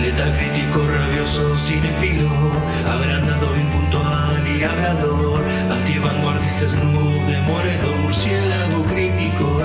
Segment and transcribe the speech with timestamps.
[0.00, 2.28] Letal crítico, rabioso, cinefilo,
[2.86, 9.60] agrandado, impuntual y hablador, antivanguardista, snoop, murciélago crítico,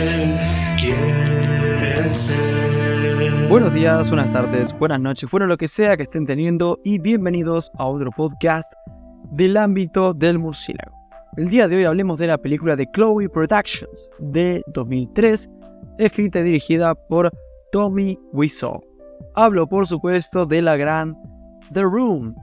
[0.00, 0.36] él
[0.78, 3.48] quiere ser.
[3.48, 7.70] Buenos días, buenas tardes, buenas noches, bueno lo que sea que estén teniendo y bienvenidos
[7.78, 8.72] a otro podcast
[9.32, 10.96] del ámbito del murciélago.
[11.36, 15.50] El día de hoy hablemos de la película de Chloe Productions de 2003,
[15.98, 17.30] escrita y dirigida por
[17.70, 18.93] Tommy Wiseau.
[19.36, 21.18] Hablo por supuesto de la gran
[21.72, 22.36] The Room,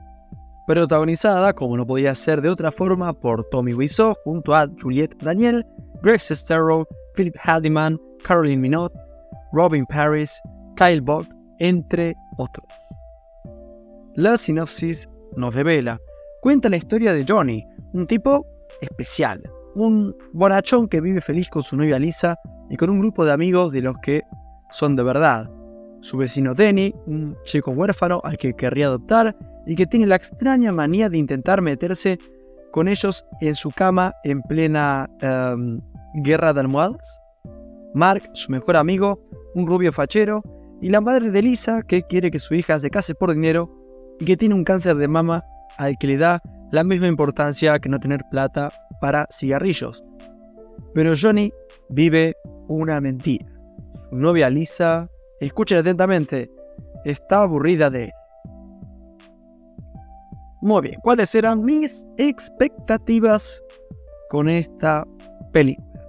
[0.66, 5.66] protagonizada, como no podía ser de otra forma, por Tommy Wiseau junto a Juliette Daniel,
[6.02, 8.92] Greg Sestero, Philip Haddiman, Caroline Minot,
[9.54, 10.38] Robin Paris,
[10.76, 12.68] Kyle Vogt, entre otros.
[14.14, 15.98] La sinopsis nos revela,
[16.42, 17.64] cuenta la historia de Johnny,
[17.94, 18.46] un tipo
[18.82, 19.42] especial,
[19.76, 22.36] un bonachón que vive feliz con su novia Lisa
[22.68, 24.20] y con un grupo de amigos de los que
[24.70, 25.48] son de verdad.
[26.02, 29.36] Su vecino Denny, un chico huérfano al que querría adoptar
[29.66, 32.18] y que tiene la extraña manía de intentar meterse
[32.72, 35.80] con ellos en su cama en plena em,
[36.24, 37.20] guerra de almohadas.
[37.94, 39.20] Mark, su mejor amigo,
[39.54, 40.42] un rubio fachero,
[40.80, 43.70] y la madre de Lisa que quiere que su hija se case por dinero
[44.18, 45.44] y que tiene un cáncer de mama
[45.78, 50.02] al que le da la misma importancia que no tener plata para cigarrillos.
[50.94, 51.52] Pero Johnny
[51.90, 52.34] vive
[52.66, 53.46] una mentira.
[54.08, 55.08] Su novia Lisa,
[55.46, 56.50] escuchen atentamente,
[57.04, 58.12] está aburrida de él.
[60.60, 63.62] Muy bien, ¿cuáles eran mis expectativas
[64.30, 65.04] con esta
[65.52, 66.00] película?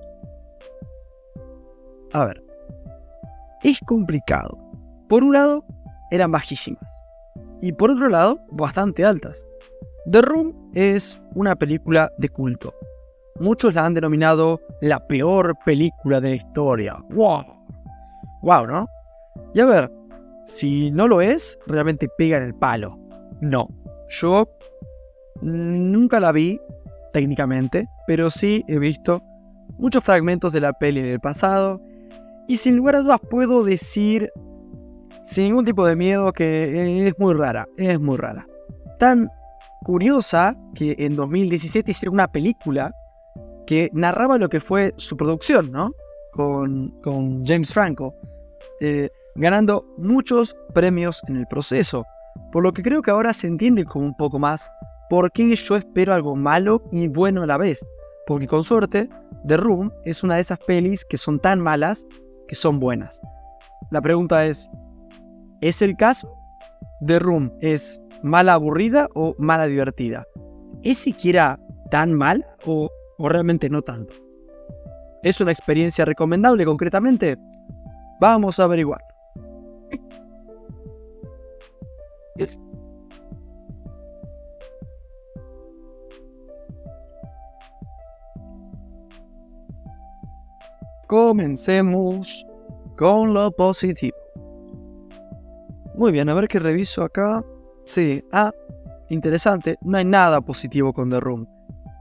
[2.13, 2.43] A ver,
[3.63, 4.55] es complicado.
[5.09, 5.65] Por un lado,
[6.11, 7.01] eran bajísimas.
[7.61, 9.47] Y por otro lado, bastante altas.
[10.11, 12.73] The Room es una película de culto.
[13.39, 16.97] Muchos la han denominado la peor película de la historia.
[17.09, 17.43] ¡Wow!
[18.43, 18.87] ¡Wow, ¿no?
[19.53, 19.91] Y a ver,
[20.45, 22.97] si no lo es, realmente pega en el palo.
[23.41, 23.67] No.
[24.09, 24.47] Yo
[25.41, 26.59] nunca la vi,
[27.11, 29.22] técnicamente, pero sí he visto
[29.78, 31.81] muchos fragmentos de la peli en el pasado.
[32.47, 34.31] Y sin lugar a dudas puedo decir,
[35.23, 37.67] sin ningún tipo de miedo, que es muy rara.
[37.78, 38.45] Es muy rara.
[38.99, 39.29] Tan
[39.83, 42.91] curiosa que en 2017 hicieron una película
[43.66, 45.91] que narraba lo que fue su producción, ¿no?
[46.31, 48.16] Con, con James Franco,
[48.81, 52.06] eh, ganando muchos premios en el proceso.
[52.51, 54.72] Por lo que creo que ahora se entiende como un poco más
[55.09, 57.85] por qué yo espero algo malo y bueno a la vez.
[58.25, 59.09] Porque con suerte,
[59.47, 62.06] The Room es una de esas pelis que son tan malas
[62.47, 63.22] que son buenas.
[63.91, 64.69] La pregunta es,
[65.62, 66.34] ¿es el caso?
[67.06, 70.25] ¿The Room es mala aburrida o mala divertida?
[70.84, 71.59] ¿Es siquiera
[71.91, 74.13] tan mal o, o realmente no tanto?
[75.23, 77.38] ¿Es una experiencia recomendable concretamente?
[78.23, 79.01] Vamos a averiguar.
[91.06, 92.47] Comencemos
[92.95, 94.16] con lo positivo.
[95.95, 97.44] Muy bien, a ver qué reviso acá.
[97.84, 98.53] Sí, ah,
[99.09, 101.45] interesante, no hay nada positivo con The Room.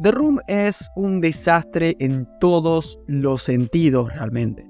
[0.01, 4.65] The Room es un desastre en todos los sentidos realmente.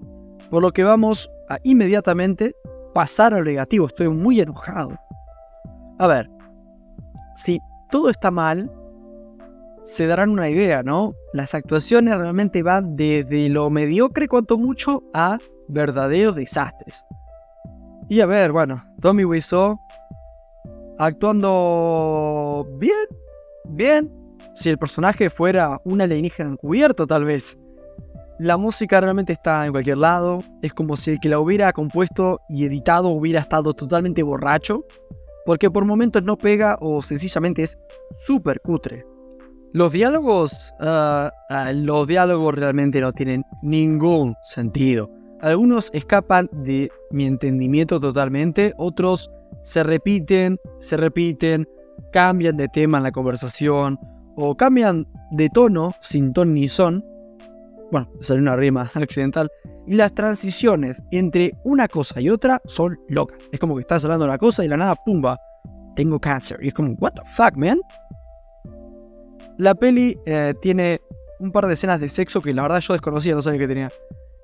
[0.48, 1.30] Por lo que vamos
[1.62, 2.54] inmediatamente
[2.94, 3.86] pasar al negativo.
[3.86, 4.90] Estoy muy enojado.
[5.98, 6.30] A ver,
[7.36, 7.58] si
[7.90, 8.70] todo está mal,
[9.82, 11.14] se darán una idea, ¿no?
[11.32, 17.04] Las actuaciones realmente van desde lo mediocre cuanto mucho a verdaderos desastres.
[18.08, 19.78] Y a ver, bueno, Tommy Wiseau
[20.98, 23.06] actuando bien,
[23.68, 24.12] bien.
[24.54, 27.58] Si el personaje fuera un alienígena encubierto, tal vez.
[28.42, 30.42] La música realmente está en cualquier lado.
[30.62, 34.84] Es como si el que la hubiera compuesto y editado hubiera estado totalmente borracho.
[35.46, 37.78] Porque por momentos no pega o sencillamente es
[38.26, 39.06] súper cutre.
[39.72, 40.74] Los diálogos.
[40.80, 45.08] ah, ah, los diálogos realmente no tienen ningún sentido.
[45.40, 48.74] Algunos escapan de mi entendimiento totalmente.
[48.76, 49.30] Otros
[49.62, 51.68] se repiten, se repiten.
[52.10, 54.00] Cambian de tema en la conversación.
[54.34, 57.04] O cambian de tono sin ton ni son
[57.92, 59.48] bueno, salió una rima accidental,
[59.86, 63.38] y las transiciones entre una cosa y otra son locas.
[63.52, 65.38] Es como que estás hablando de una cosa y la nada, pumba,
[65.94, 66.58] tengo cáncer.
[66.62, 67.80] Y es como, what the fuck, man?
[69.58, 71.00] La peli eh, tiene
[71.38, 73.90] un par de escenas de sexo que la verdad yo desconocía, no sabía que tenía.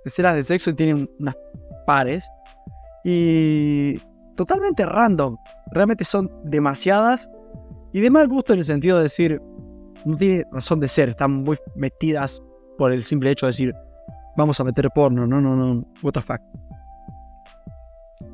[0.04, 1.36] Escenas de sexo y tienen unas
[1.86, 2.28] pares.
[3.04, 3.98] Y
[4.36, 5.38] totalmente random.
[5.72, 7.30] Realmente son demasiadas.
[7.94, 9.40] Y de mal gusto en el sentido de decir,
[10.04, 12.42] no tiene razón de ser, están muy metidas
[12.78, 13.74] por el simple hecho de decir,
[14.36, 16.40] vamos a meter porno, no, no, no, what the fuck.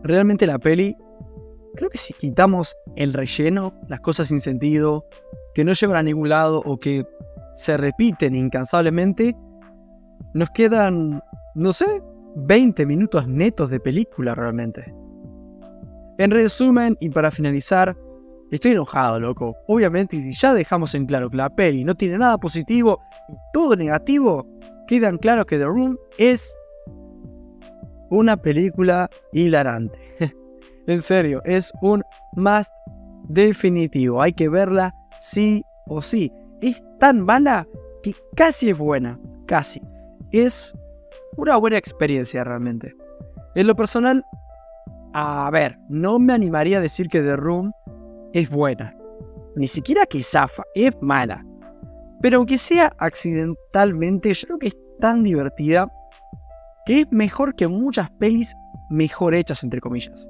[0.04, 0.96] Realmente la peli
[1.74, 5.06] creo que si quitamos el relleno, las cosas sin sentido,
[5.54, 7.04] que no llevan a ningún lado o que
[7.54, 9.36] se repiten incansablemente,
[10.34, 11.22] nos quedan,
[11.54, 11.86] no sé,
[12.36, 14.94] 20 minutos netos de película realmente.
[16.18, 17.96] En resumen, y para finalizar,
[18.50, 19.56] estoy enojado, loco.
[19.66, 23.76] Obviamente, si ya dejamos en claro que la peli no tiene nada positivo y todo
[23.76, 24.46] negativo,
[24.86, 26.54] quedan claro que The Room es
[28.10, 29.98] una película hilarante.
[30.86, 32.02] en serio, es un
[32.36, 32.72] must
[33.28, 34.22] definitivo.
[34.22, 36.32] Hay que verla sí o sí.
[36.60, 37.66] Es tan mala
[38.02, 39.18] que casi es buena.
[39.46, 39.80] Casi.
[40.30, 40.74] Es
[41.36, 42.94] una buena experiencia realmente.
[43.54, 44.24] En lo personal,
[45.12, 47.70] a ver, no me animaría a decir que The Room
[48.34, 48.94] es buena.
[49.56, 51.42] Ni siquiera que zafa, es mala.
[52.20, 55.86] Pero aunque sea accidentalmente, yo creo que es tan divertida
[56.84, 58.54] que es mejor que muchas pelis
[58.90, 60.28] mejor hechas, entre comillas.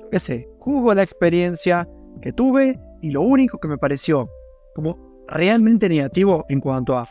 [0.00, 1.86] Yo qué sé, juzgo la experiencia
[2.22, 4.28] que tuve y lo único que me pareció
[4.74, 4.96] como
[5.26, 7.08] realmente negativo en cuanto a,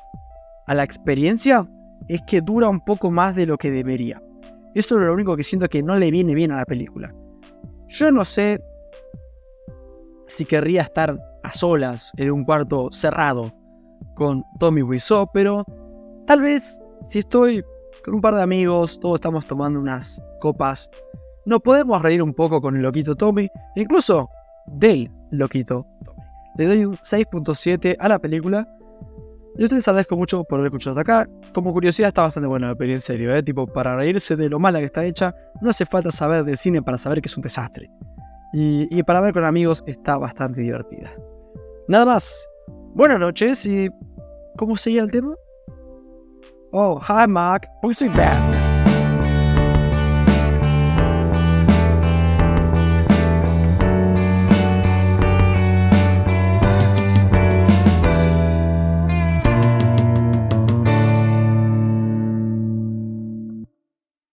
[0.66, 1.64] a la experiencia
[2.08, 4.22] es que dura un poco más de lo que debería.
[4.74, 7.14] Eso es lo único que siento que no le viene bien a la película.
[7.88, 8.62] Yo no sé
[10.28, 13.54] si querría estar a solas en un cuarto cerrado
[14.16, 15.64] con Tommy Wiseau, pero
[16.28, 17.64] tal vez si estoy
[18.04, 20.90] con un par de amigos, todos estamos tomando unas copas,
[21.46, 24.30] nos podemos reír un poco con el loquito Tommy, incluso
[24.68, 26.20] del loquito Tommy.
[26.58, 28.68] Le doy un 6.7 a la película
[29.58, 31.30] yo te agradezco mucho por haber escuchado hasta acá.
[31.54, 33.42] Como curiosidad está bastante buena la peli, en serio, ¿eh?
[33.42, 36.82] Tipo, para reírse de lo mala que está hecha, no hace falta saber de cine
[36.82, 37.90] para saber que es un desastre.
[38.58, 41.12] Y, para ver con amigos está bastante divertida.
[41.90, 42.50] Nada más.
[42.94, 43.90] Buenas noches y...
[44.56, 45.36] ¿Cómo seguía el tema?
[46.72, 47.68] Oh, hi Mark.
[47.82, 48.45] ¿Por qué soy bad?